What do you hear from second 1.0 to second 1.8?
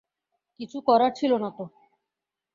ছিল না তো!